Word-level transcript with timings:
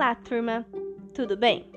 Olá, 0.00 0.14
turma! 0.14 0.66
Tudo 1.12 1.36
bem? 1.36 1.70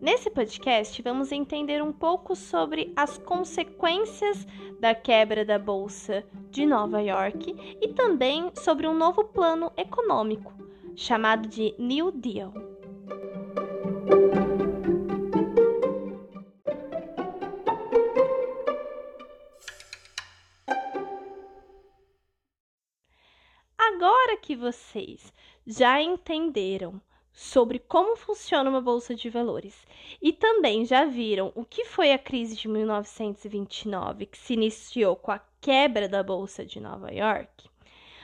Nesse 0.00 0.30
podcast, 0.30 1.02
vamos 1.02 1.30
entender 1.30 1.82
um 1.82 1.92
pouco 1.92 2.34
sobre 2.34 2.94
as 2.96 3.18
consequências 3.18 4.46
da 4.80 4.94
quebra 4.94 5.44
da 5.44 5.58
Bolsa 5.58 6.24
de 6.50 6.64
Nova 6.64 6.98
York 7.02 7.54
e 7.78 7.88
também 7.88 8.50
sobre 8.54 8.86
um 8.86 8.94
novo 8.94 9.22
plano 9.22 9.70
econômico 9.76 10.50
chamado 10.96 11.46
de 11.46 11.74
New 11.78 12.10
Deal. 12.10 12.54
Agora 23.76 24.38
que 24.38 24.56
vocês 24.56 25.30
já 25.66 26.00
entenderam 26.00 26.98
sobre 27.36 27.78
como 27.78 28.16
funciona 28.16 28.70
uma 28.70 28.80
bolsa 28.80 29.14
de 29.14 29.28
valores 29.28 29.86
e 30.22 30.32
também 30.32 30.86
já 30.86 31.04
viram 31.04 31.52
o 31.54 31.66
que 31.66 31.84
foi 31.84 32.10
a 32.10 32.18
crise 32.18 32.56
de 32.56 32.66
1929, 32.66 34.24
que 34.24 34.38
se 34.38 34.54
iniciou 34.54 35.14
com 35.14 35.30
a 35.30 35.40
quebra 35.60 36.08
da 36.08 36.22
bolsa 36.22 36.64
de 36.64 36.80
Nova 36.80 37.12
York, 37.12 37.68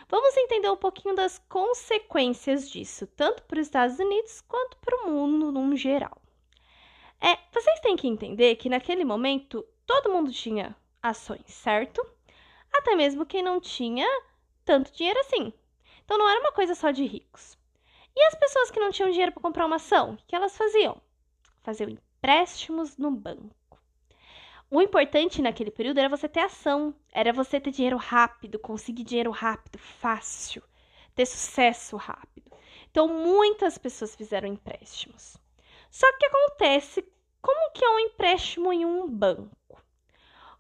vamos 0.09 0.35
entender 0.39 0.71
um 0.71 0.79
pouquinho 0.79 1.15
das 1.15 1.39
consequências 1.47 2.71
disso, 2.71 3.07
tanto 3.07 3.43
para 3.43 3.61
os 3.61 3.67
Estados 3.67 3.99
Unidos 3.99 4.41
quanto 4.49 4.79
para 4.79 5.05
o 5.05 5.11
mundo 5.11 5.53
no 5.53 5.77
geral. 5.77 6.17
É, 7.21 7.37
vocês 7.53 7.81
têm 7.81 7.97
que 7.97 8.09
entender 8.09 8.57
que 8.57 8.71
naquele 8.71 9.05
momento 9.05 9.63
todo 9.87 10.11
mundo 10.11 10.33
tinha 10.33 10.75
ações, 11.03 11.45
certo? 11.49 12.03
Até 12.73 12.97
mesmo 12.97 13.27
quem 13.27 13.43
não 13.43 13.61
tinha 13.61 14.09
tanto 14.65 14.91
dinheiro 14.91 15.21
assim. 15.21 15.53
Então 16.03 16.17
não 16.17 16.27
era 16.27 16.41
uma 16.41 16.53
coisa 16.53 16.75
só 16.75 16.91
de 16.91 17.05
ricos. 17.05 17.61
E 18.15 18.25
as 18.27 18.35
pessoas 18.35 18.71
que 18.71 18.81
não 18.81 18.91
tinham 18.91 19.11
dinheiro 19.11 19.33
para 19.33 19.43
comprar 19.43 19.67
uma 19.67 19.77
ação, 19.77 20.15
o 20.15 20.17
que 20.27 20.37
elas 20.37 20.57
faziam? 20.57 21.01
Faziam 21.63 21.89
empréstimos 21.89 22.97
no 22.97 23.11
banco. 23.11 23.79
O 24.71 24.81
importante 24.81 25.43
naquele 25.43 25.71
período 25.71 25.99
era 25.99 26.09
você 26.09 26.29
ter 26.29 26.41
ação, 26.41 26.95
era 27.13 27.33
você 27.33 27.61
ter 27.61 27.71
dinheiro 27.71 27.97
rápido, 27.97 28.59
conseguir 28.59 29.05
dinheiro 29.05 29.31
rápido, 29.31 29.79
fácil, 29.79 30.63
ter 31.15 31.27
sucesso 31.27 31.97
rápido. 31.97 32.51
Então 32.91 33.07
muitas 33.07 33.77
pessoas 33.77 34.17
fizeram 34.17 34.49
empréstimos. 34.49 35.37
Só 35.91 36.07
que 36.17 36.25
acontece, 36.25 37.05
como 37.43 37.73
que 37.73 37.85
é 37.85 37.89
um 37.91 37.99
empréstimo 37.99 38.73
em 38.73 38.87
um 38.87 39.07
banco? 39.07 39.79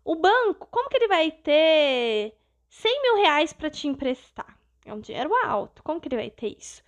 O 0.04 0.14
banco, 0.14 0.66
como 0.70 0.90
que 0.90 0.96
ele 0.96 1.08
vai 1.08 1.30
ter 1.30 2.36
100 2.68 3.02
mil 3.02 3.16
reais 3.16 3.52
para 3.52 3.70
te 3.70 3.88
emprestar? 3.88 4.58
É 4.84 4.92
um 4.92 5.00
dinheiro 5.00 5.34
alto. 5.44 5.82
Como 5.82 6.00
que 6.00 6.08
ele 6.08 6.16
vai 6.16 6.30
ter 6.30 6.56
isso? 6.58 6.82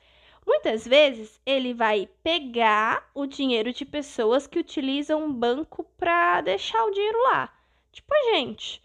Muitas 0.47 0.87
vezes 0.87 1.41
ele 1.45 1.73
vai 1.75 2.09
pegar 2.23 3.09
o 3.15 3.27
dinheiro 3.27 3.73
de 3.73 3.85
pessoas 3.85 4.47
que 4.47 4.59
utilizam 4.59 5.25
um 5.25 5.33
banco 5.33 5.85
para 5.99 6.41
deixar 6.41 6.85
o 6.85 6.91
dinheiro 6.91 7.23
lá. 7.25 7.53
Tipo 7.93 8.13
a 8.15 8.37
gente. 8.37 8.83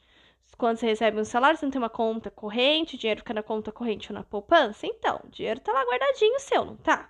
Quando 0.58 0.78
você 0.78 0.88
recebe 0.88 1.18
um 1.18 1.24
salário, 1.24 1.58
você 1.58 1.66
não 1.66 1.72
tem 1.72 1.80
uma 1.80 1.90
conta 1.90 2.30
corrente, 2.30 2.96
o 2.96 2.98
dinheiro 2.98 3.22
fica 3.22 3.34
na 3.34 3.42
conta 3.42 3.72
corrente 3.72 4.12
ou 4.12 4.16
na 4.18 4.24
poupança? 4.24 4.86
Então, 4.86 5.22
o 5.24 5.30
dinheiro 5.30 5.62
tá 5.62 5.72
lá 5.72 5.86
guardadinho 5.86 6.38
seu, 6.40 6.66
não 6.66 6.76
tá? 6.76 7.10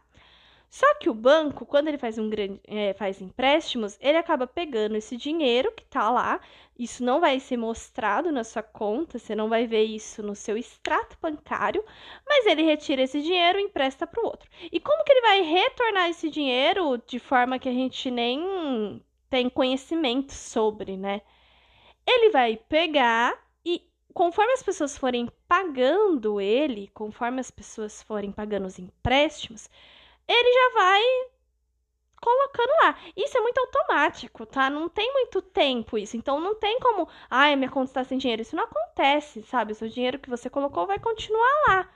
Só 0.70 0.86
que 0.96 1.10
o 1.10 1.14
banco, 1.16 1.66
quando 1.66 1.88
ele 1.88 1.98
faz 1.98 2.20
um 2.20 2.30
grande, 2.30 2.62
é, 2.68 2.94
faz 2.94 3.20
empréstimos, 3.22 3.98
ele 4.00 4.18
acaba 4.18 4.46
pegando 4.46 4.96
esse 4.96 5.18
dinheiro 5.18 5.72
que 5.72 5.84
tá 5.86 6.12
lá. 6.12 6.40
Isso 6.78 7.04
não 7.04 7.20
vai 7.20 7.40
ser 7.40 7.58
mostrado 7.58 8.32
na 8.32 8.44
sua 8.44 8.62
conta, 8.62 9.18
você 9.18 9.36
não 9.36 9.50
vai 9.50 9.66
ver 9.66 9.84
isso 9.84 10.22
no 10.22 10.36
seu 10.36 10.56
extrato 10.56 11.18
bancário, 11.20 11.84
mas 12.26 12.46
ele 12.46 12.62
retira 12.62 13.02
esse 13.02 13.20
dinheiro 13.22 13.60
e 13.60 13.64
empresta 13.64 14.06
para 14.06 14.22
o 14.22 14.26
outro. 14.28 14.48
E 14.72 14.80
como 14.80 15.04
que 15.04 15.12
ele 15.12 15.22
vai 15.22 15.42
retornar 15.42 16.10
esse 16.10 16.30
dinheiro 16.30 17.02
de 17.06 17.18
forma 17.20 17.58
que 17.60 17.68
a 17.68 17.74
gente 17.74 18.12
nem 18.12 19.04
tem 19.30 19.50
conhecimento 19.50 20.34
sobre, 20.34 20.96
né? 20.96 21.22
Ele 22.06 22.30
vai 22.30 22.58
pegar 22.58 23.34
e 23.66 23.84
conforme 24.14 24.54
as 24.54 24.64
pessoas 24.64 24.98
forem 24.98 25.30
pagando 25.48 26.40
ele, 26.40 26.90
conforme 26.94 27.40
as 27.40 27.52
pessoas 27.52 28.04
forem 28.04 28.32
pagando 28.32 28.68
os 28.68 28.80
empréstimos, 28.80 29.70
ele 30.30 30.54
já 30.54 30.80
vai 30.80 31.02
colocando 32.22 32.70
lá. 32.84 32.98
Isso 33.16 33.38
é 33.38 33.42
muito 33.42 33.58
automático, 33.58 34.46
tá? 34.46 34.70
Não 34.70 34.88
tem 34.88 35.12
muito 35.14 35.42
tempo 35.42 35.98
isso. 35.98 36.16
Então 36.16 36.40
não 36.40 36.56
tem 36.56 36.80
como, 36.80 37.08
ai, 37.30 37.56
minha 37.56 37.72
conta 37.72 37.90
está 37.90 38.04
sem 38.04 38.18
dinheiro. 38.18 38.42
Isso 38.42 38.56
não 38.56 38.66
acontece, 38.66 39.42
sabe? 39.44 39.72
O 39.72 39.76
seu 39.76 39.90
dinheiro 39.90 40.20
que 40.20 40.30
você 40.30 40.50
colocou 40.50 40.86
vai 40.86 41.00
continuar 41.00 41.50
lá. 41.68 41.90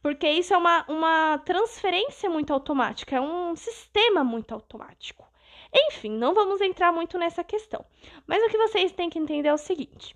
Porque 0.00 0.28
isso 0.28 0.54
é 0.54 0.56
uma, 0.56 0.84
uma 0.88 1.38
transferência 1.38 2.28
muito 2.28 2.52
automática, 2.52 3.16
é 3.16 3.20
um 3.20 3.56
sistema 3.56 4.22
muito 4.22 4.52
automático. 4.52 5.26
Enfim, 5.72 6.10
não 6.10 6.34
vamos 6.34 6.60
entrar 6.60 6.92
muito 6.92 7.18
nessa 7.18 7.42
questão. 7.42 7.84
Mas 8.26 8.42
o 8.42 8.48
que 8.48 8.58
vocês 8.58 8.92
têm 8.92 9.10
que 9.10 9.18
entender 9.18 9.48
é 9.48 9.54
o 9.54 9.58
seguinte: 9.58 10.14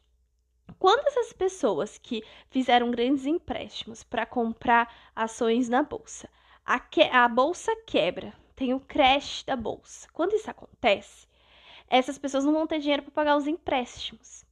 quando 0.78 1.06
essas 1.06 1.32
pessoas 1.32 1.98
que 1.98 2.22
fizeram 2.50 2.90
grandes 2.90 3.26
empréstimos 3.26 4.02
para 4.04 4.26
comprar 4.26 4.94
ações 5.16 5.68
na 5.68 5.82
bolsa 5.82 6.28
a, 6.68 6.78
que, 6.78 7.00
a 7.00 7.26
bolsa 7.26 7.74
quebra, 7.86 8.34
tem 8.54 8.74
o 8.74 8.80
crash 8.80 9.42
da 9.42 9.56
bolsa. 9.56 10.06
Quando 10.12 10.34
isso 10.34 10.50
acontece, 10.50 11.26
essas 11.88 12.18
pessoas 12.18 12.44
não 12.44 12.52
vão 12.52 12.66
ter 12.66 12.78
dinheiro 12.78 13.04
para 13.04 13.10
pagar 13.10 13.36
os 13.38 13.46
empréstimos. 13.46 14.44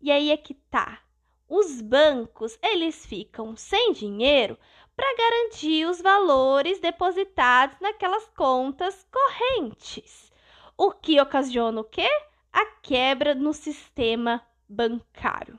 E 0.00 0.10
aí 0.10 0.32
é 0.32 0.36
que 0.36 0.52
tá. 0.52 1.00
Os 1.48 1.80
bancos, 1.80 2.58
eles 2.60 3.06
ficam 3.06 3.54
sem 3.54 3.92
dinheiro 3.92 4.58
para 4.96 5.16
garantir 5.16 5.86
os 5.86 6.02
valores 6.02 6.80
depositados 6.80 7.76
naquelas 7.80 8.26
contas 8.36 9.06
correntes. 9.08 10.32
O 10.76 10.90
que 10.90 11.20
ocasiona 11.20 11.82
o 11.82 11.84
quê? 11.84 12.08
A 12.52 12.66
quebra 12.82 13.32
no 13.32 13.52
sistema 13.52 14.44
bancário. 14.68 15.56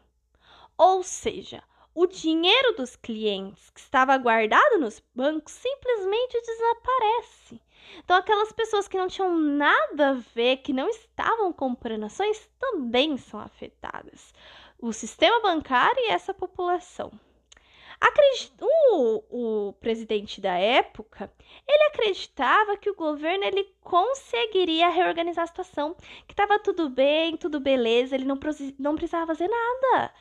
Ou 0.77 1.03
seja, 1.03 1.63
o 1.93 2.07
dinheiro 2.07 2.75
dos 2.75 2.95
clientes 2.95 3.69
que 3.69 3.79
estava 3.79 4.17
guardado 4.17 4.79
nos 4.79 5.01
bancos 5.13 5.53
simplesmente 5.53 6.41
desaparece. 6.41 7.61
Então, 7.97 8.15
aquelas 8.15 8.51
pessoas 8.51 8.87
que 8.87 8.97
não 8.97 9.07
tinham 9.07 9.37
nada 9.37 10.09
a 10.09 10.13
ver, 10.13 10.57
que 10.57 10.71
não 10.71 10.87
estavam 10.89 11.51
comprando 11.51 12.05
ações, 12.05 12.49
também 12.59 13.17
são 13.17 13.39
afetadas. 13.39 14.33
O 14.79 14.93
sistema 14.93 15.41
bancário 15.41 15.99
e 15.99 16.09
essa 16.09 16.33
população. 16.33 17.11
Acredit... 17.99 18.53
O, 18.61 19.67
o 19.69 19.73
presidente 19.73 20.41
da 20.41 20.57
época, 20.57 21.31
ele 21.67 21.83
acreditava 21.89 22.77
que 22.77 22.89
o 22.89 22.95
governo 22.95 23.43
ele 23.43 23.63
conseguiria 23.81 24.89
reorganizar 24.89 25.43
a 25.43 25.47
situação, 25.47 25.95
que 26.25 26.33
estava 26.33 26.57
tudo 26.59 26.89
bem, 26.89 27.37
tudo 27.37 27.59
beleza, 27.59 28.15
ele 28.15 28.25
não, 28.25 28.39
não 28.79 28.95
precisava 28.95 29.27
fazer 29.27 29.47
nada. 29.47 30.13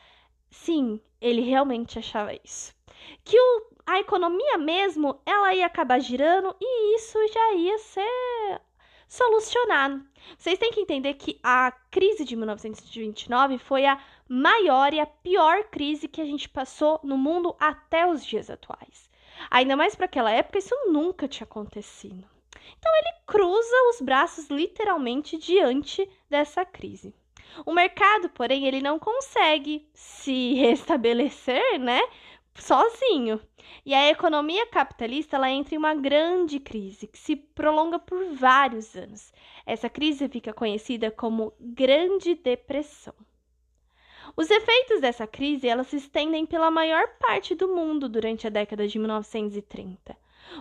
Sim, 0.51 0.99
ele 1.19 1.41
realmente 1.41 1.97
achava 1.97 2.33
isso. 2.43 2.75
Que 3.23 3.39
o, 3.39 3.67
a 3.85 3.99
economia 3.99 4.57
mesmo, 4.57 5.19
ela 5.25 5.55
ia 5.55 5.65
acabar 5.65 5.99
girando 5.99 6.55
e 6.59 6.95
isso 6.95 7.17
já 7.33 7.53
ia 7.53 7.77
ser 7.79 8.61
solucionado. 9.07 10.05
Vocês 10.37 10.59
têm 10.59 10.71
que 10.71 10.81
entender 10.81 11.13
que 11.15 11.39
a 11.41 11.71
crise 11.89 12.25
de 12.25 12.35
1929 12.35 13.57
foi 13.57 13.85
a 13.85 13.99
maior 14.27 14.93
e 14.93 14.99
a 14.99 15.05
pior 15.05 15.63
crise 15.65 16.07
que 16.07 16.21
a 16.21 16.25
gente 16.25 16.47
passou 16.47 16.99
no 17.01 17.17
mundo 17.17 17.55
até 17.59 18.05
os 18.05 18.23
dias 18.25 18.49
atuais. 18.49 19.09
Ainda 19.49 19.75
mais 19.75 19.95
para 19.95 20.05
aquela 20.05 20.31
época, 20.31 20.59
isso 20.59 20.75
nunca 20.87 21.27
tinha 21.27 21.45
acontecido. 21.45 22.23
Então 22.77 22.91
ele 22.97 23.13
cruza 23.25 23.75
os 23.89 24.01
braços 24.01 24.49
literalmente 24.49 25.37
diante 25.37 26.07
dessa 26.29 26.65
crise. 26.65 27.13
O 27.65 27.73
mercado, 27.73 28.29
porém, 28.29 28.65
ele 28.65 28.81
não 28.81 28.99
consegue 28.99 29.87
se 29.93 30.53
restabelecer, 30.59 31.79
né? 31.79 32.01
Sozinho. 32.55 33.41
E 33.85 33.93
a 33.93 34.09
economia 34.09 34.67
capitalista 34.67 35.35
ela 35.35 35.49
entra 35.49 35.75
em 35.75 35.77
uma 35.77 35.95
grande 35.95 36.59
crise 36.59 37.07
que 37.07 37.17
se 37.17 37.35
prolonga 37.35 37.97
por 37.97 38.33
vários 38.33 38.95
anos. 38.95 39.31
Essa 39.65 39.89
crise 39.89 40.27
fica 40.27 40.53
conhecida 40.53 41.09
como 41.09 41.53
Grande 41.59 42.35
Depressão. 42.35 43.13
Os 44.35 44.49
efeitos 44.49 45.01
dessa 45.01 45.25
crise 45.25 45.67
ela 45.67 45.83
se 45.83 45.97
estendem 45.97 46.45
pela 46.45 46.71
maior 46.71 47.07
parte 47.19 47.55
do 47.55 47.67
mundo 47.67 48.07
durante 48.07 48.47
a 48.47 48.49
década 48.49 48.87
de 48.87 48.99
1930. 48.99 50.15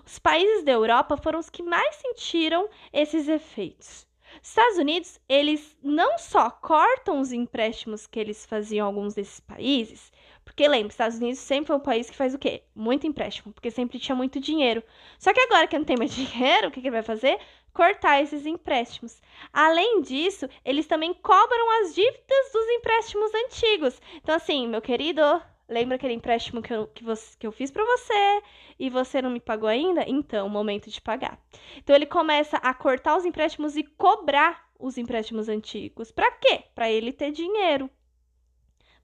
Os 0.04 0.18
países 0.18 0.64
da 0.64 0.72
Europa 0.72 1.16
foram 1.16 1.38
os 1.38 1.50
que 1.50 1.62
mais 1.62 1.96
sentiram 1.96 2.68
esses 2.92 3.28
efeitos. 3.28 4.06
Estados 4.42 4.78
Unidos, 4.78 5.20
eles 5.28 5.76
não 5.82 6.18
só 6.18 6.50
cortam 6.50 7.20
os 7.20 7.32
empréstimos 7.32 8.06
que 8.06 8.18
eles 8.18 8.46
faziam 8.46 8.86
alguns 8.86 9.14
desses 9.14 9.40
países, 9.40 10.12
porque 10.44 10.66
lembra, 10.66 10.88
Estados 10.88 11.18
Unidos 11.18 11.38
sempre 11.38 11.68
foi 11.68 11.76
um 11.76 11.80
país 11.80 12.10
que 12.10 12.16
faz 12.16 12.34
o 12.34 12.38
quê? 12.38 12.64
Muito 12.74 13.06
empréstimo, 13.06 13.52
porque 13.52 13.70
sempre 13.70 13.98
tinha 13.98 14.16
muito 14.16 14.40
dinheiro. 14.40 14.82
Só 15.18 15.32
que 15.32 15.40
agora 15.40 15.66
que 15.66 15.78
não 15.78 15.84
tem 15.84 15.96
mais 15.96 16.12
dinheiro, 16.14 16.68
o 16.68 16.70
que, 16.70 16.80
que 16.80 16.88
ele 16.88 16.96
vai 16.96 17.02
fazer? 17.02 17.38
Cortar 17.72 18.20
esses 18.20 18.44
empréstimos. 18.46 19.22
Além 19.52 20.00
disso, 20.02 20.48
eles 20.64 20.86
também 20.86 21.14
cobram 21.14 21.82
as 21.82 21.94
dívidas 21.94 22.52
dos 22.52 22.68
empréstimos 22.68 23.30
antigos. 23.32 24.02
Então, 24.16 24.34
assim, 24.34 24.66
meu 24.66 24.82
querido, 24.82 25.22
Lembra 25.70 25.94
aquele 25.94 26.14
empréstimo 26.14 26.60
que 26.60 26.74
eu, 26.74 26.88
que, 26.88 27.04
você, 27.04 27.38
que 27.38 27.46
eu 27.46 27.52
fiz 27.52 27.70
para 27.70 27.84
você 27.84 28.42
e 28.76 28.90
você 28.90 29.22
não 29.22 29.30
me 29.30 29.38
pagou 29.38 29.68
ainda? 29.68 30.04
Então, 30.04 30.48
momento 30.48 30.90
de 30.90 31.00
pagar. 31.00 31.38
Então, 31.76 31.94
ele 31.94 32.06
começa 32.06 32.56
a 32.56 32.74
cortar 32.74 33.16
os 33.16 33.24
empréstimos 33.24 33.76
e 33.76 33.84
cobrar 33.84 34.68
os 34.80 34.98
empréstimos 34.98 35.48
antigos. 35.48 36.10
Para 36.10 36.28
quê? 36.32 36.64
Para 36.74 36.90
ele 36.90 37.12
ter 37.12 37.30
dinheiro, 37.30 37.88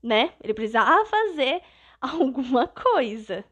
né? 0.02 0.32
Ele 0.42 0.54
precisava 0.54 1.06
fazer 1.06 1.62
alguma 2.02 2.66
coisa. 2.66 3.44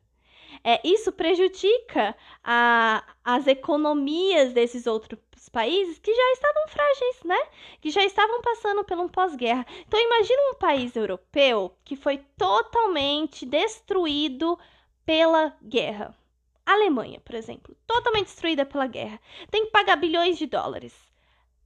É, 0.63 0.81
isso 0.87 1.11
prejudica 1.13 2.15
a, 2.43 3.05
as 3.25 3.47
economias 3.47 4.53
desses 4.53 4.87
outros 4.87 5.21
países 5.51 5.99
que 5.99 6.15
já 6.15 6.33
estavam 6.33 6.69
frágeis, 6.69 7.23
né? 7.25 7.39
Que 7.81 7.91
já 7.91 8.05
estavam 8.05 8.41
passando 8.43 8.85
por 8.85 8.99
um 8.99 9.09
pós-guerra. 9.09 9.67
Então 9.87 10.01
imagina 10.01 10.51
um 10.51 10.55
país 10.55 10.95
europeu 10.97 11.77
que 11.85 11.97
foi 11.97 12.19
totalmente 12.37 13.47
destruído 13.47 14.59
pela 15.05 15.57
guerra. 15.63 16.17
Alemanha, 16.67 17.21
por 17.21 17.35
exemplo, 17.35 17.77
totalmente 17.87 18.27
destruída 18.27 18.65
pela 18.65 18.87
guerra, 18.87 19.21
tem 19.51 19.67
que 19.67 19.71
pagar 19.71 19.97
bilhões 19.97 20.39
de 20.39 20.47
dólares. 20.47 20.95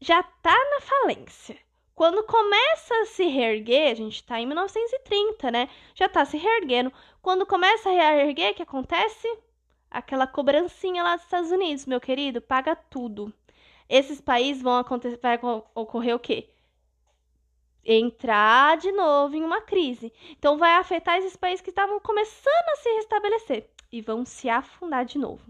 Já 0.01 0.23
tá 0.23 0.55
na 0.55 0.81
falência. 0.81 1.57
Quando 1.99 2.23
começa 2.23 2.95
a 2.95 3.07
se 3.07 3.25
reerguer, 3.25 3.91
a 3.91 3.95
gente 3.97 4.15
está 4.15 4.41
em 4.41 4.47
1930, 4.47 5.51
né? 5.51 5.69
Já 5.97 6.07
está 6.07 6.25
se 6.25 6.37
reerguendo. 6.37 6.93
Quando 7.21 7.45
começa 7.45 7.89
a 7.89 7.93
reerguer, 7.93 8.53
o 8.53 8.55
que 8.55 8.63
acontece? 8.63 9.27
Aquela 9.91 10.25
cobrancinha 10.25 11.03
lá 11.03 11.17
dos 11.17 11.25
Estados 11.25 11.51
Unidos, 11.51 11.87
meu 11.87 12.01
querido, 12.01 12.41
paga 12.41 12.77
tudo. 12.77 13.35
Esses 13.89 14.21
países 14.21 14.63
vão 14.63 14.79
acontecer, 14.79 15.19
vai 15.21 15.41
ocorrer 15.75 16.15
o 16.15 16.21
quê? 16.21 16.49
Entrar 17.85 18.77
de 18.77 18.93
novo 18.93 19.35
em 19.35 19.43
uma 19.43 19.61
crise. 19.61 20.13
Então 20.39 20.57
vai 20.57 20.75
afetar 20.75 21.19
esses 21.19 21.35
países 21.35 21.61
que 21.61 21.71
estavam 21.71 21.99
começando 21.99 22.69
a 22.75 22.77
se 22.77 22.91
restabelecer 22.91 23.71
e 23.91 24.01
vão 24.01 24.25
se 24.25 24.49
afundar 24.49 25.05
de 25.05 25.19
novo. 25.19 25.43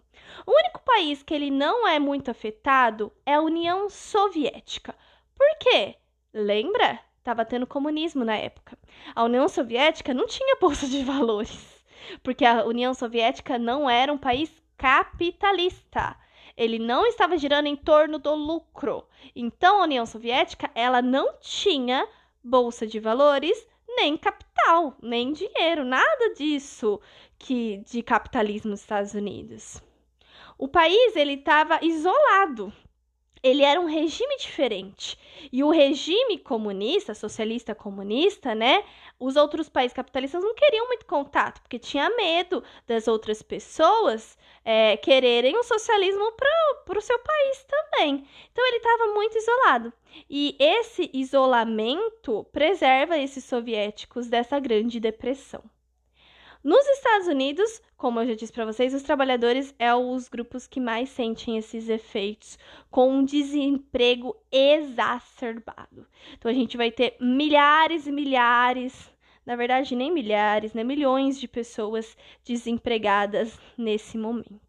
O 0.47 0.53
único 0.53 0.81
país 0.81 1.23
que 1.23 1.35
ele 1.35 1.51
não 1.51 1.87
é 1.87 1.99
muito 1.99 2.31
afetado 2.31 3.13
é 3.27 3.35
a 3.35 3.43
União 3.43 3.91
Soviética. 3.91 4.97
Por 5.37 5.59
quê? 5.59 5.99
Lembra? 6.33 7.01
Estava 7.19 7.45
tendo 7.45 7.67
comunismo 7.67 8.25
na 8.25 8.37
época. 8.37 8.79
A 9.15 9.25
União 9.25 9.49
Soviética 9.49 10.13
não 10.13 10.27
tinha 10.27 10.57
bolsa 10.61 10.87
de 10.87 11.03
valores, 11.03 11.85
porque 12.23 12.45
a 12.45 12.65
União 12.65 12.93
Soviética 12.95 13.59
não 13.59 13.89
era 13.89 14.13
um 14.13 14.19
país 14.19 14.51
capitalista. 14.77 16.17
Ele 16.57 16.79
não 16.79 17.07
estava 17.07 17.39
girando 17.39 17.67
em 17.67 17.77
torno 17.77 18.19
do 18.19 18.35
lucro. 18.35 19.07
Então 19.35 19.81
a 19.81 19.85
União 19.85 20.05
Soviética, 20.05 20.71
ela 20.75 21.01
não 21.01 21.35
tinha 21.41 22.07
bolsa 22.43 22.87
de 22.87 22.99
valores, 22.99 23.67
nem 23.87 24.17
capital, 24.17 24.97
nem 25.03 25.33
dinheiro, 25.33 25.85
nada 25.85 26.35
disso 26.35 27.01
que 27.39 27.79
de 27.87 28.03
capitalismo 28.03 28.71
nos 28.71 28.81
Estados 28.81 29.15
Unidos. 29.15 29.83
O 30.57 30.69
país 30.69 31.15
ele 31.15 31.35
estava 31.35 31.79
isolado 31.83 32.73
ele 33.43 33.63
era 33.63 33.81
um 33.81 33.87
regime 33.87 34.37
diferente. 34.39 35.19
E 35.53 35.63
o 35.63 35.71
regime 35.71 36.39
comunista, 36.39 37.15
socialista 37.15 37.75
comunista, 37.75 38.55
né? 38.55 38.85
Os 39.19 39.37
outros 39.37 39.69
países 39.69 39.93
capitalistas 39.93 40.43
não 40.43 40.55
queriam 40.55 40.87
muito 40.87 41.07
contato, 41.07 41.61
porque 41.61 41.79
tinha 41.79 42.09
medo 42.11 42.63
das 42.87 43.09
outras 43.09 43.43
pessoas 43.43 44.39
é, 44.65 44.97
quererem 44.97 45.57
o 45.57 45.63
socialismo 45.63 46.33
para 46.33 46.99
o 46.99 47.03
seu 47.03 47.19
país 47.19 47.65
também. 47.65 48.27
Então 48.53 48.67
ele 48.67 48.77
estava 48.77 49.15
muito 49.15 49.37
isolado. 49.37 49.93
E 50.29 50.57
esse 50.59 51.11
isolamento 51.13 52.45
preserva 52.53 53.19
esses 53.19 53.45
soviéticos 53.45 54.29
dessa 54.29 54.59
grande 54.59 55.01
depressão. 55.01 55.63
Nos 56.63 56.85
Estados 56.89 57.29
Unidos, 57.29 57.81
como 57.97 58.21
eu 58.21 58.27
já 58.27 58.35
disse 58.35 58.53
para 58.53 58.65
vocês, 58.65 58.93
os 58.93 59.03
trabalhadores 59.03 59.73
é 59.79 59.95
os 59.95 60.29
grupos 60.29 60.67
que 60.67 60.81
mais 60.81 61.09
sentem 61.09 61.57
esses 61.57 61.89
efeitos, 61.89 62.59
com 62.91 63.11
um 63.11 63.25
desemprego 63.25 64.37
exacerbado. 64.51 66.07
Então 66.35 66.51
a 66.51 66.55
gente 66.55 66.77
vai 66.77 66.91
ter 66.91 67.17
milhares 67.21 68.09
e 68.09 68.13
milhares, 68.13 69.09
na 69.47 69.55
verdade 69.55 69.95
nem 69.95 70.13
milhares, 70.13 70.75
né, 70.75 70.83
milhões 70.83 71.39
de 71.39 71.47
pessoas 71.47 72.17
desempregadas 72.45 73.59
nesse 73.77 74.19
momento. 74.19 74.68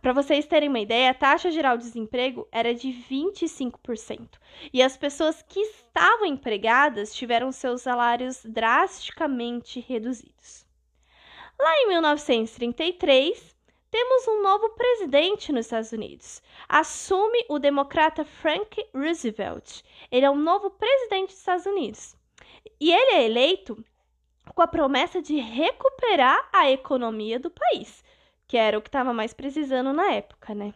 Para 0.00 0.12
vocês 0.12 0.46
terem 0.46 0.68
uma 0.68 0.80
ideia, 0.80 1.10
a 1.10 1.14
taxa 1.14 1.50
geral 1.50 1.76
de 1.76 1.84
desemprego 1.84 2.48
era 2.50 2.74
de 2.74 2.88
25%. 2.88 4.38
E 4.72 4.82
as 4.82 4.96
pessoas 4.96 5.42
que 5.42 5.60
estavam 5.60 6.26
empregadas 6.26 7.14
tiveram 7.14 7.52
seus 7.52 7.82
salários 7.82 8.44
drasticamente 8.44 9.80
reduzidos. 9.80 10.66
Lá 11.58 11.72
em 11.82 11.88
1933, 11.88 13.56
temos 13.90 14.26
um 14.26 14.42
novo 14.42 14.70
presidente 14.70 15.52
nos 15.52 15.66
Estados 15.66 15.92
Unidos. 15.92 16.42
Assume 16.68 17.44
o 17.48 17.58
democrata 17.58 18.24
Frank 18.24 18.84
Roosevelt. 18.94 19.82
Ele 20.10 20.26
é 20.26 20.30
o 20.30 20.34
novo 20.34 20.70
presidente 20.70 21.28
dos 21.28 21.38
Estados 21.38 21.66
Unidos. 21.66 22.16
E 22.80 22.90
ele 22.90 23.12
é 23.16 23.24
eleito 23.24 23.84
com 24.54 24.62
a 24.62 24.66
promessa 24.66 25.20
de 25.20 25.36
recuperar 25.36 26.48
a 26.52 26.70
economia 26.70 27.38
do 27.38 27.50
país 27.50 28.02
que 28.52 28.58
era 28.58 28.76
o 28.76 28.82
que 28.82 28.90
estava 28.90 29.14
mais 29.14 29.32
precisando 29.32 29.94
na 29.94 30.12
época, 30.12 30.54
né? 30.54 30.74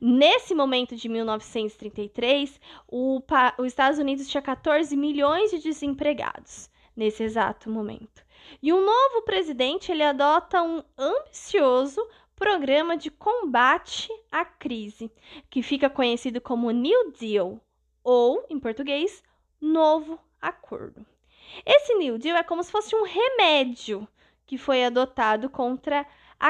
Nesse 0.00 0.52
momento 0.52 0.96
de 0.96 1.08
1933, 1.08 2.60
o, 2.88 3.22
os 3.56 3.66
Estados 3.68 4.00
Unidos 4.00 4.26
tinha 4.26 4.42
14 4.42 4.96
milhões 4.96 5.52
de 5.52 5.60
desempregados 5.60 6.68
nesse 6.96 7.22
exato 7.22 7.70
momento. 7.70 8.24
E 8.60 8.72
um 8.72 8.84
novo 8.84 9.22
presidente 9.22 9.92
ele 9.92 10.02
adota 10.02 10.60
um 10.60 10.82
ambicioso 10.98 12.04
programa 12.34 12.96
de 12.96 13.12
combate 13.12 14.08
à 14.28 14.44
crise, 14.44 15.08
que 15.48 15.62
fica 15.62 15.88
conhecido 15.88 16.40
como 16.40 16.72
New 16.72 17.12
Deal, 17.12 17.60
ou, 18.02 18.44
em 18.50 18.58
português, 18.58 19.22
Novo 19.60 20.18
Acordo. 20.42 21.06
Esse 21.64 21.94
New 21.94 22.18
Deal 22.18 22.36
é 22.36 22.42
como 22.42 22.64
se 22.64 22.72
fosse 22.72 22.96
um 22.96 23.04
remédio 23.04 24.08
que 24.44 24.58
foi 24.58 24.82
adotado 24.82 25.48
contra 25.48 26.04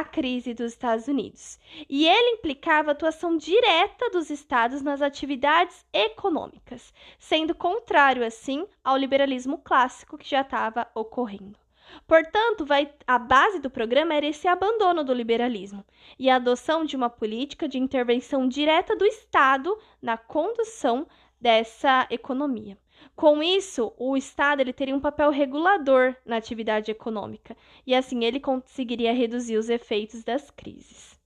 crise 0.04 0.54
dos 0.54 0.72
Estados 0.72 1.08
Unidos. 1.08 1.58
E 1.88 2.06
ele 2.06 2.36
implicava 2.36 2.90
a 2.90 2.92
atuação 2.92 3.36
direta 3.36 4.10
dos 4.10 4.30
estados 4.30 4.82
nas 4.82 5.00
atividades 5.00 5.84
econômicas, 5.92 6.92
sendo 7.18 7.54
contrário, 7.54 8.24
assim, 8.24 8.66
ao 8.84 8.96
liberalismo 8.96 9.58
clássico 9.58 10.18
que 10.18 10.28
já 10.28 10.42
estava 10.42 10.86
ocorrendo. 10.94 11.58
Portanto, 12.06 12.66
vai, 12.66 12.92
a 13.06 13.18
base 13.18 13.60
do 13.60 13.70
programa 13.70 14.14
era 14.14 14.26
esse 14.26 14.46
abandono 14.46 15.02
do 15.02 15.12
liberalismo 15.12 15.84
e 16.18 16.28
a 16.28 16.36
adoção 16.36 16.84
de 16.84 16.96
uma 16.96 17.08
política 17.08 17.68
de 17.68 17.78
intervenção 17.78 18.46
direta 18.46 18.94
do 18.94 19.06
Estado 19.06 19.76
na 20.00 20.16
condução 20.16 21.06
dessa 21.40 22.06
economia. 22.10 22.76
Com 23.16 23.42
isso, 23.42 23.92
o 23.98 24.16
Estado 24.16 24.60
ele 24.60 24.72
teria 24.72 24.94
um 24.94 25.00
papel 25.00 25.30
regulador 25.30 26.14
na 26.24 26.36
atividade 26.36 26.90
econômica 26.90 27.56
e 27.86 27.94
assim 27.94 28.24
ele 28.24 28.38
conseguiria 28.38 29.12
reduzir 29.12 29.56
os 29.56 29.68
efeitos 29.68 30.22
das 30.22 30.50
crises. 30.50 31.18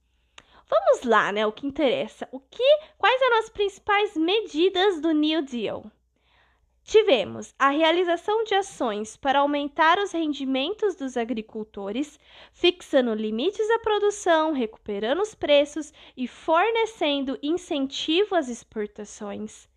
Vamos 0.68 1.04
lá, 1.04 1.30
né? 1.30 1.46
O 1.46 1.52
que 1.52 1.66
interessa. 1.66 2.26
O 2.32 2.40
que, 2.40 2.78
quais 2.96 3.20
eram 3.20 3.38
as 3.40 3.50
principais 3.50 4.16
medidas 4.16 5.02
do 5.02 5.12
New 5.12 5.42
Deal? 5.42 5.84
Tivemos 6.84 7.54
a 7.58 7.68
realização 7.68 8.42
de 8.42 8.54
ações 8.54 9.16
para 9.16 9.38
aumentar 9.38 9.98
os 9.98 10.12
rendimentos 10.12 10.96
dos 10.96 11.16
agricultores, 11.16 12.18
fixando 12.52 13.14
limites 13.14 13.70
à 13.70 13.78
produção, 13.78 14.52
recuperando 14.52 15.20
os 15.20 15.34
preços 15.34 15.92
e 16.16 16.26
fornecendo 16.26 17.38
incentivo 17.40 18.34
às 18.34 18.48
exportações. 18.48 19.68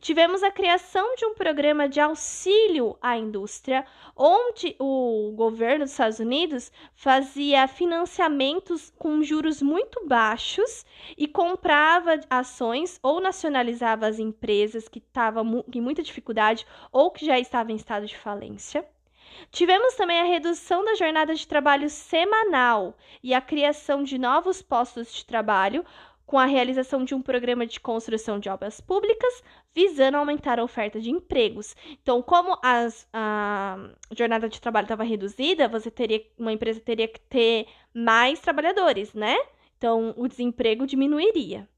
Tivemos 0.00 0.42
a 0.42 0.50
criação 0.50 1.14
de 1.16 1.24
um 1.26 1.34
programa 1.34 1.88
de 1.88 2.00
auxílio 2.00 2.96
à 3.00 3.16
indústria, 3.16 3.84
onde 4.16 4.76
o 4.78 5.32
governo 5.34 5.84
dos 5.84 5.92
Estados 5.92 6.18
Unidos 6.18 6.70
fazia 6.94 7.66
financiamentos 7.66 8.92
com 8.98 9.22
juros 9.22 9.60
muito 9.60 10.06
baixos 10.06 10.86
e 11.16 11.26
comprava 11.26 12.20
ações 12.30 12.98
ou 13.02 13.20
nacionalizava 13.20 14.06
as 14.06 14.18
empresas 14.18 14.88
que 14.88 14.98
estavam 14.98 15.64
em 15.72 15.80
muita 15.80 16.02
dificuldade 16.02 16.66
ou 16.90 17.10
que 17.10 17.26
já 17.26 17.38
estavam 17.38 17.72
em 17.72 17.76
estado 17.76 18.06
de 18.06 18.16
falência. 18.16 18.86
Tivemos 19.50 19.94
também 19.94 20.20
a 20.20 20.24
redução 20.24 20.84
da 20.84 20.94
jornada 20.94 21.34
de 21.34 21.46
trabalho 21.46 21.88
semanal 21.88 22.96
e 23.22 23.34
a 23.34 23.40
criação 23.40 24.02
de 24.02 24.18
novos 24.18 24.62
postos 24.62 25.12
de 25.12 25.24
trabalho, 25.24 25.84
com 26.32 26.38
a 26.38 26.46
realização 26.46 27.04
de 27.04 27.14
um 27.14 27.20
programa 27.20 27.66
de 27.66 27.78
construção 27.78 28.38
de 28.38 28.48
obras 28.48 28.80
públicas, 28.80 29.44
visando 29.74 30.16
aumentar 30.16 30.58
a 30.58 30.64
oferta 30.64 30.98
de 30.98 31.10
empregos. 31.10 31.76
Então, 32.02 32.22
como 32.22 32.58
as, 32.62 33.06
a 33.12 33.90
jornada 34.16 34.48
de 34.48 34.58
trabalho 34.58 34.86
estava 34.86 35.04
reduzida, 35.04 35.68
você 35.68 35.90
teria 35.90 36.24
uma 36.38 36.50
empresa 36.50 36.80
teria 36.80 37.06
que 37.06 37.20
ter 37.20 37.66
mais 37.92 38.40
trabalhadores, 38.40 39.12
né? 39.12 39.36
Então, 39.76 40.14
o 40.16 40.26
desemprego 40.26 40.86
diminuiria. 40.86 41.68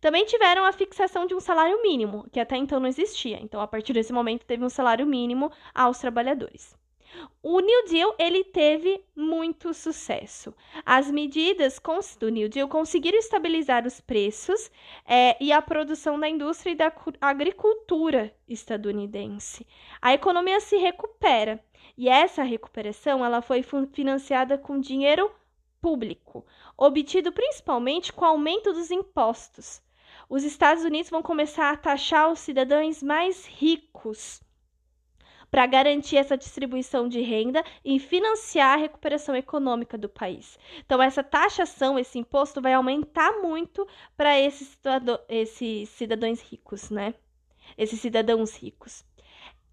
Também 0.00 0.24
tiveram 0.24 0.64
a 0.64 0.72
fixação 0.72 1.24
de 1.24 1.36
um 1.36 1.40
salário 1.40 1.80
mínimo, 1.80 2.26
que 2.32 2.40
até 2.40 2.56
então 2.56 2.80
não 2.80 2.88
existia. 2.88 3.38
Então, 3.40 3.60
a 3.60 3.68
partir 3.68 3.92
desse 3.92 4.12
momento, 4.12 4.44
teve 4.44 4.64
um 4.64 4.68
salário 4.68 5.06
mínimo 5.06 5.48
aos 5.72 6.00
trabalhadores. 6.00 6.76
O 7.42 7.60
New 7.60 7.86
Deal 7.86 8.14
ele 8.18 8.44
teve 8.44 9.04
muito 9.14 9.74
sucesso. 9.74 10.54
As 10.86 11.10
medidas 11.10 11.80
do 12.18 12.28
New 12.28 12.48
Deal 12.48 12.68
conseguiram 12.68 13.18
estabilizar 13.18 13.86
os 13.86 14.00
preços 14.00 14.70
é, 15.04 15.36
e 15.42 15.52
a 15.52 15.60
produção 15.60 16.18
da 16.18 16.28
indústria 16.28 16.72
e 16.72 16.76
da 16.76 16.92
agricultura 17.20 18.34
estadunidense. 18.48 19.66
A 20.00 20.14
economia 20.14 20.60
se 20.60 20.76
recupera 20.76 21.62
e 21.96 22.08
essa 22.08 22.42
recuperação 22.42 23.24
ela 23.24 23.42
foi 23.42 23.62
financiada 23.92 24.56
com 24.56 24.80
dinheiro 24.80 25.30
público, 25.80 26.46
obtido 26.78 27.32
principalmente 27.32 28.12
com 28.12 28.24
o 28.24 28.28
aumento 28.28 28.72
dos 28.72 28.90
impostos. 28.90 29.82
Os 30.28 30.44
Estados 30.44 30.84
Unidos 30.84 31.10
vão 31.10 31.22
começar 31.22 31.72
a 31.72 31.76
taxar 31.76 32.30
os 32.30 32.38
cidadãos 32.38 33.02
mais 33.02 33.44
ricos 33.46 34.40
para 35.52 35.66
garantir 35.66 36.16
essa 36.16 36.34
distribuição 36.34 37.06
de 37.06 37.20
renda 37.20 37.62
e 37.84 37.98
financiar 37.98 38.72
a 38.72 38.80
recuperação 38.80 39.36
econômica 39.36 39.98
do 39.98 40.08
país. 40.08 40.58
Então, 40.78 41.00
essa 41.02 41.22
taxação, 41.22 41.98
esse 41.98 42.18
imposto 42.18 42.62
vai 42.62 42.72
aumentar 42.72 43.32
muito 43.42 43.86
para 44.16 44.40
esses, 44.40 44.78
esses 45.28 45.90
cidadãos 45.90 46.40
ricos, 46.40 46.88
né? 46.88 47.12
Esses 47.76 48.00
cidadãos 48.00 48.56
ricos. 48.56 49.04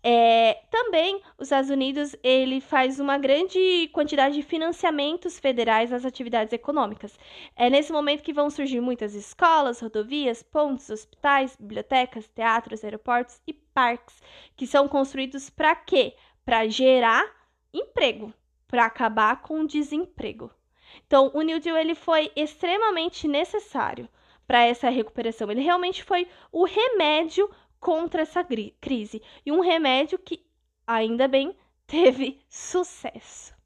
É, 0.02 0.64
também 0.70 1.22
os 1.38 1.48
Estados 1.48 1.70
Unidos 1.70 2.16
ele 2.24 2.62
faz 2.62 3.02
uma 3.02 3.18
grande 3.18 3.90
quantidade 3.92 4.36
de 4.36 4.44
financiamentos 4.44 5.38
federais 5.40 5.92
nas 5.92 6.06
atividades 6.06 6.54
econômicas. 6.54 7.18
É 7.56 7.70
nesse 7.70 7.92
momento 7.92 8.24
que 8.24 8.34
vão 8.34 8.50
surgir 8.50 8.80
muitas 8.80 9.14
escolas, 9.14 9.82
rodovias, 9.82 10.42
pontes, 10.44 10.90
hospitais, 10.90 11.56
bibliotecas, 11.58 12.30
teatros, 12.30 12.84
aeroportos 12.84 13.42
e 13.46 13.54
parques, 13.80 14.22
que 14.58 14.68
são 14.68 14.90
construídos 14.90 15.50
para 15.50 15.74
quê? 15.74 16.14
Para 16.44 16.68
gerar 16.68 17.26
emprego, 17.74 18.34
para 18.68 18.86
acabar 18.86 19.42
com 19.42 19.62
o 19.62 19.68
desemprego. 19.68 20.52
Então, 21.08 21.32
o 21.34 21.42
New 21.42 21.62
Deal 21.62 21.78
ele 21.78 21.96
foi 21.96 22.30
extremamente 22.36 23.26
necessário 23.26 24.10
para 24.46 24.66
essa 24.66 24.90
recuperação. 24.90 25.50
Ele 25.50 25.62
realmente 25.62 26.04
foi 26.04 26.28
o 26.52 26.66
remédio 26.66 27.50
contra 27.80 28.24
essa 28.24 28.46
crise 28.82 29.22
e 29.46 29.52
um 29.52 29.62
remédio 29.62 30.20
que, 30.20 30.46
ainda 30.86 31.26
bem, 31.26 31.56
teve 31.88 32.42
sucesso. 32.50 33.59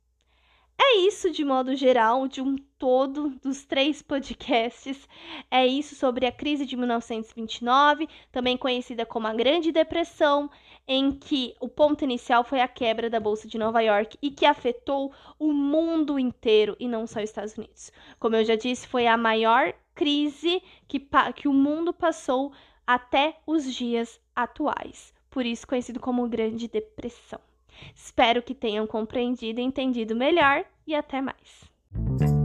É 0.80 0.98
isso 0.98 1.32
de 1.32 1.44
modo 1.44 1.76
geral, 1.76 2.28
de 2.28 2.42
um 2.42 2.56
todo 2.78 3.30
dos 3.42 3.66
três 3.66 4.02
podcasts. 4.02 5.08
É 5.50 5.66
isso 5.66 5.96
sobre 5.96 6.26
a 6.26 6.32
crise 6.32 6.66
de 6.66 6.76
1929, 6.76 8.08
também 8.32 8.58
conhecida 8.58 9.06
como 9.06 9.28
a 9.28 9.34
Grande 9.34 9.72
Depressão, 9.72 10.50
em 10.88 11.12
que 11.12 11.56
o 11.60 11.70
ponto 11.70 12.04
inicial 12.04 12.44
foi 12.44 12.60
a 12.60 12.68
quebra 12.68 13.10
da 13.10 13.20
Bolsa 13.20 13.48
de 13.48 13.58
Nova 13.58 13.82
York 13.82 14.18
e 14.22 14.30
que 14.30 14.46
afetou 14.46 15.14
o 15.40 15.54
mundo 15.54 16.20
inteiro 16.20 16.76
e 16.80 16.88
não 16.88 17.08
só 17.08 17.20
os 17.20 17.26
Estados 17.30 17.58
Unidos. 17.58 17.92
Como 18.20 18.36
eu 18.36 18.44
já 18.44 18.56
disse, 18.56 18.88
foi 18.88 19.08
a 19.08 19.18
maior 19.18 19.74
crise 19.96 20.62
que, 20.88 21.08
que 21.36 21.48
o 21.48 21.54
mundo 21.54 21.94
passou 21.94 22.52
até 22.86 23.38
os 23.48 23.74
dias 23.74 24.20
atuais, 24.36 25.14
por 25.30 25.46
isso 25.46 25.68
conhecido 25.68 26.00
como 26.00 26.28
Grande 26.28 26.68
Depressão. 26.68 27.40
Espero 27.96 28.42
que 28.42 28.56
tenham 28.56 28.86
compreendido 28.88 29.60
e 29.60 29.64
entendido 29.64 30.16
melhor 30.16 30.66
e 30.86 30.96
até 30.96 31.22
mais. 31.22 32.43